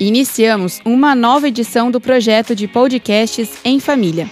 [0.00, 4.28] Iniciamos uma nova edição do projeto de podcasts em família.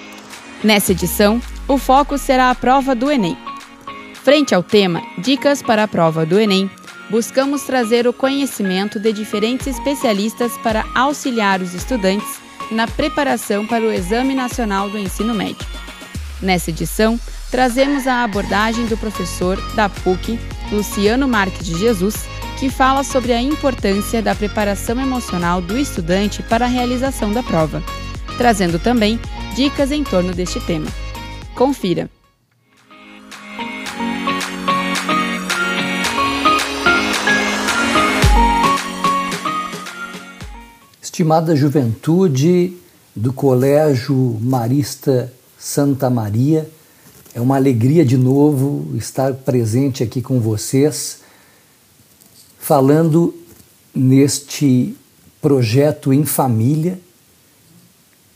[0.63, 3.37] Nessa edição, o foco será a prova do Enem.
[4.25, 6.69] Frente ao tema Dicas para a prova do Enem,
[7.09, 12.41] buscamos trazer o conhecimento de diferentes especialistas para auxiliar os estudantes
[12.71, 15.67] na preparação para o Exame Nacional do Ensino Médio.
[16.41, 17.21] Nessa edição,
[17.53, 20.41] trazemos a abordagem do professor da PUC,
[20.73, 22.32] Luciano Marques de Jesus,
[22.63, 27.83] que fala sobre a importância da preparação emocional do estudante para a realização da prova,
[28.39, 29.19] trazendo também
[29.57, 30.87] dicas em torno deste tema.
[31.57, 32.09] Confira!
[41.03, 42.77] Estimada juventude
[43.17, 46.71] do Colégio Marista Santa Maria,
[47.35, 51.22] é uma alegria de novo estar presente aqui com vocês
[52.63, 53.35] falando
[53.93, 54.97] neste
[55.41, 56.97] projeto em família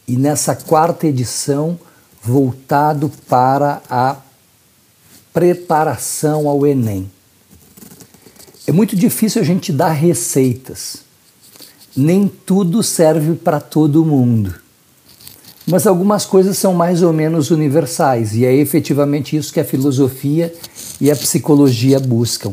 [0.07, 1.79] e nessa quarta edição
[2.21, 4.17] voltado para a
[5.33, 7.09] preparação ao Enem.
[8.67, 10.97] É muito difícil a gente dar receitas.
[11.97, 14.57] Nem tudo serve para todo mundo.
[15.69, 20.53] Mas algumas coisas são mais ou menos universais, e é efetivamente isso que a filosofia
[21.01, 22.53] e a psicologia buscam.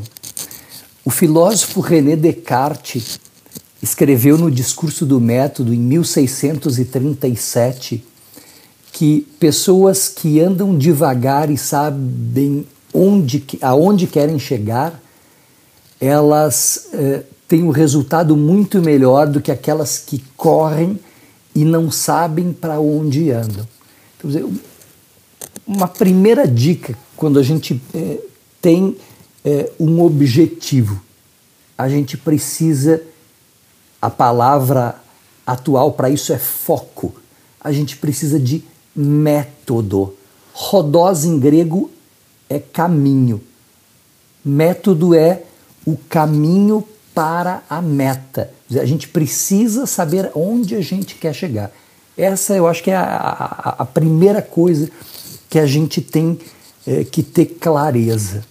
[1.05, 3.19] O filósofo René Descartes
[3.81, 8.01] escreveu no Discurso do Método, em 1637,
[8.93, 14.97] que pessoas que andam devagar e sabem onde, aonde querem chegar,
[15.99, 20.97] elas eh, têm um resultado muito melhor do que aquelas que correm
[21.53, 23.67] e não sabem para onde andam.
[24.17, 24.53] Então,
[25.67, 28.19] uma primeira dica quando a gente eh,
[28.61, 28.95] tem
[29.44, 31.01] é, um objetivo.
[31.78, 33.01] A gente precisa,
[34.01, 34.95] a palavra
[35.45, 37.13] atual para isso é foco.
[37.59, 38.63] A gente precisa de
[38.95, 40.13] método.
[40.53, 41.90] Rodós em grego
[42.50, 43.41] é caminho.
[44.45, 45.44] Método é
[45.85, 48.51] o caminho para a meta.
[48.72, 51.72] A gente precisa saber onde a gente quer chegar.
[52.17, 54.90] Essa eu acho que é a, a, a primeira coisa
[55.50, 56.40] que a gente tem
[56.85, 58.44] é, que ter clareza.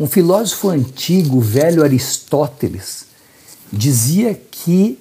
[0.00, 3.04] Um filósofo antigo, velho Aristóteles,
[3.70, 4.98] dizia que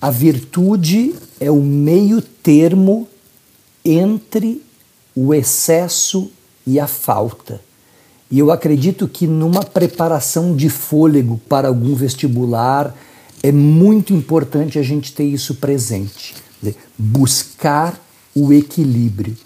[0.00, 3.06] a virtude é o meio termo
[3.84, 4.60] entre
[5.14, 6.28] o excesso
[6.66, 7.60] e a falta.
[8.28, 12.96] E eu acredito que numa preparação de fôlego para algum vestibular
[13.44, 16.34] é muito importante a gente ter isso presente,
[16.98, 17.96] buscar
[18.34, 19.36] o equilíbrio.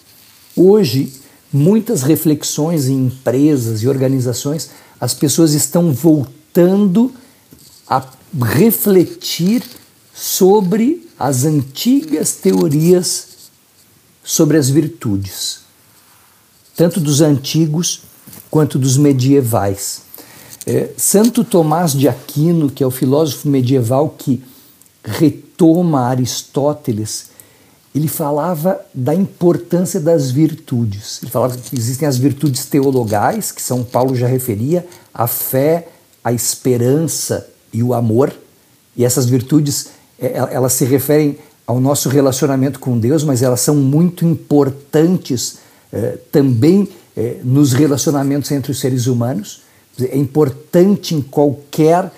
[0.57, 1.13] Hoje
[1.53, 7.13] muitas reflexões em empresas e organizações, as pessoas estão voltando
[7.89, 8.05] a
[8.43, 9.63] refletir
[10.15, 13.31] sobre as antigas teorias
[14.23, 15.61] sobre as virtudes,
[16.77, 18.03] tanto dos antigos
[18.51, 20.03] quanto dos medievais.
[20.67, 24.43] É, Santo Tomás de Aquino, que é o filósofo medieval que
[25.03, 27.31] retoma Aristóteles
[27.95, 31.21] ele falava da importância das virtudes.
[31.23, 35.89] Ele falava que existem as virtudes teologais, que São Paulo já referia, a fé,
[36.23, 38.33] a esperança e o amor.
[38.97, 39.89] E essas virtudes,
[40.21, 45.59] é, é, elas se referem ao nosso relacionamento com Deus, mas elas são muito importantes
[45.93, 49.63] eh, também eh, nos relacionamentos entre os seres humanos.
[50.01, 52.11] É importante em qualquer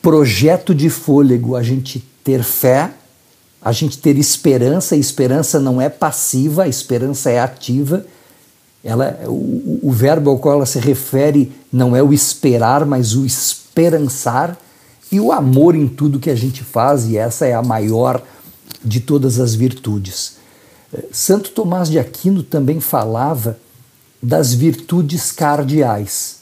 [0.00, 2.90] projeto de fôlego a gente ter fé,
[3.64, 8.04] a gente ter esperança, e esperança não é passiva, a esperança é ativa.
[8.82, 13.24] Ela, o, o verbo ao qual ela se refere não é o esperar, mas o
[13.24, 14.58] esperançar
[15.12, 18.22] e o amor em tudo que a gente faz, e essa é a maior
[18.84, 20.36] de todas as virtudes.
[21.12, 23.58] Santo Tomás de Aquino também falava
[24.22, 26.40] das virtudes cardeais.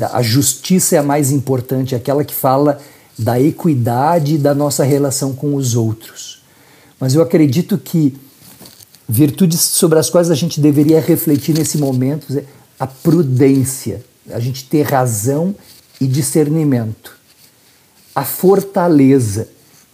[0.00, 2.80] A justiça é a mais importante, aquela que fala
[3.18, 6.44] da equidade da nossa relação com os outros
[7.04, 8.16] mas eu acredito que
[9.08, 12.44] virtudes sobre as quais a gente deveria refletir nesse momento é
[12.78, 15.54] a prudência, a gente ter razão
[16.00, 17.14] e discernimento,
[18.14, 19.48] a fortaleza,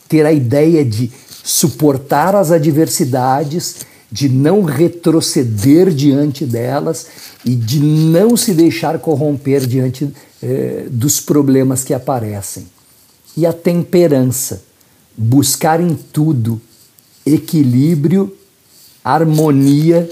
[0.08, 1.10] ter a ideia de
[1.42, 3.78] suportar as adversidades,
[4.08, 7.06] de não retroceder diante delas
[7.44, 10.08] e de não se deixar corromper diante
[10.42, 12.66] eh, dos problemas que aparecem.
[13.36, 14.62] E a temperança,
[15.16, 16.60] buscar em tudo
[17.24, 18.36] equilíbrio,
[19.04, 20.08] harmonia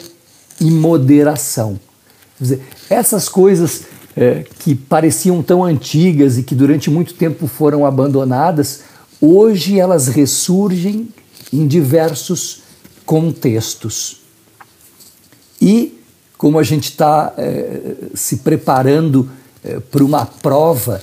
[0.60, 1.78] e moderação.
[2.40, 3.82] Dizer, essas coisas
[4.16, 8.80] é, que pareciam tão antigas e que durante muito tempo foram abandonadas,
[9.20, 11.08] hoje elas ressurgem
[11.52, 12.62] em diversos
[13.04, 14.20] contextos.
[15.60, 15.98] E,
[16.36, 19.28] como a gente está é, se preparando
[19.64, 21.02] é, para uma prova,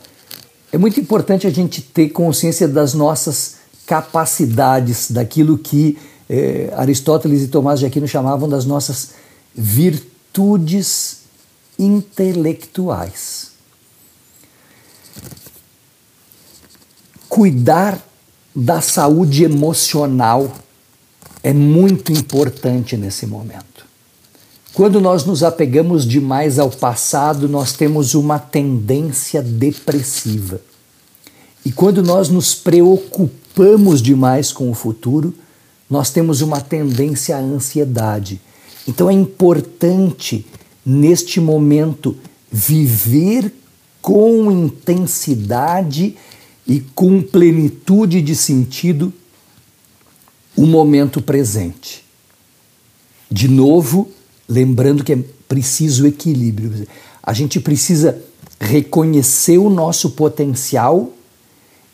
[0.75, 3.55] é muito importante a gente ter consciência das nossas
[3.85, 5.97] capacidades, daquilo que
[6.29, 9.11] é, Aristóteles e Tomás de Aquino chamavam das nossas
[9.55, 11.19] virtudes
[11.79, 13.51] intelectuais.
[17.29, 18.05] Cuidar
[18.53, 20.51] da saúde emocional
[21.41, 23.84] é muito importante nesse momento.
[24.75, 30.59] Quando nós nos apegamos demais ao passado, nós temos uma tendência depressiva.
[31.63, 35.33] E quando nós nos preocupamos demais com o futuro,
[35.89, 38.41] nós temos uma tendência à ansiedade.
[38.85, 40.45] Então é importante,
[40.85, 42.13] neste momento,
[42.51, 43.53] viver
[44.01, 46.17] com intensidade
[46.67, 49.13] e com plenitude de sentido
[50.53, 52.03] o momento presente.
[53.31, 54.11] De novo,
[54.47, 56.87] lembrando que é preciso equilíbrio.
[57.21, 58.17] A gente precisa
[58.59, 61.11] reconhecer o nosso potencial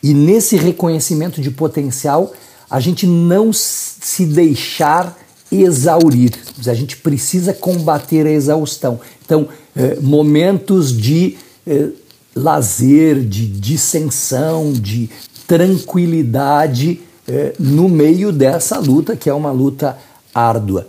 [0.04, 2.34] e nesse reconhecimento de potencial
[2.70, 5.18] a gente não se deixar
[5.52, 6.32] exaurir.
[6.66, 9.00] A gente precisa combater a exaustão.
[9.26, 11.38] Então, eh, momentos de
[11.68, 11.90] eh,
[12.34, 15.10] lazer, de dissensão, de
[15.46, 19.98] tranquilidade eh, no meio dessa luta, que é uma luta
[20.34, 20.88] árdua.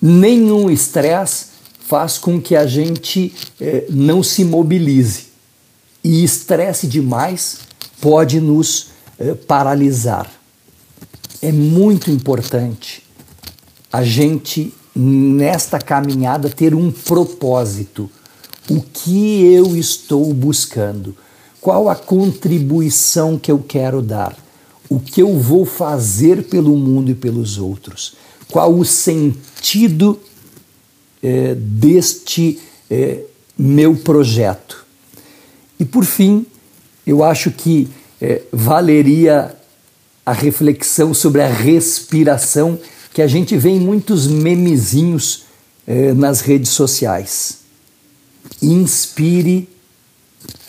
[0.00, 1.46] Nenhum estresse
[1.80, 5.26] faz com que a gente eh, não se mobilize.
[6.02, 7.58] E estresse demais
[8.00, 8.88] pode nos
[9.18, 10.30] eh, paralisar.
[11.40, 13.02] É muito importante
[13.92, 18.10] a gente, nesta caminhada, ter um propósito
[18.68, 21.16] o que eu estou buscando,
[21.60, 24.36] qual a contribuição que eu quero dar,
[24.88, 28.14] o que eu vou fazer pelo mundo e pelos outros,
[28.50, 30.18] qual o sentido
[31.22, 32.58] é, deste
[32.90, 33.20] é,
[33.58, 34.84] meu projeto.
[35.78, 36.46] E por fim,
[37.06, 37.88] eu acho que
[38.20, 39.54] é, valeria
[40.24, 42.78] a reflexão sobre a respiração
[43.12, 45.44] que a gente vê em muitos memezinhos
[45.86, 47.66] é, nas redes sociais
[48.62, 49.68] inspire,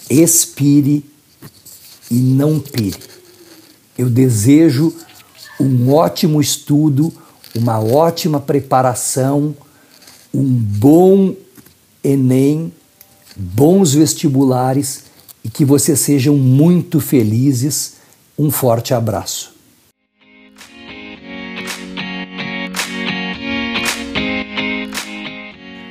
[0.10, 1.04] expire
[2.10, 3.00] e não pire.
[3.98, 4.94] Eu desejo
[5.60, 7.12] um ótimo estudo,
[7.58, 9.56] uma ótima preparação,
[10.34, 11.36] um bom
[12.04, 12.72] Enem,
[13.36, 15.06] bons vestibulares
[15.44, 17.96] e que vocês sejam muito felizes.
[18.38, 19.56] Um forte abraço.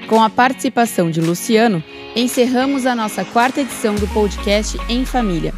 [0.08, 1.82] Com a participação de Luciano,
[2.14, 5.52] encerramos a nossa quarta edição do podcast Em Família.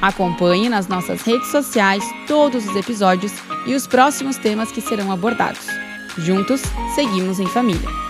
[0.00, 3.32] Acompanhe nas nossas redes sociais todos os episódios
[3.66, 5.66] e os próximos temas que serão abordados.
[6.18, 6.62] Juntos,
[6.94, 8.09] seguimos em família.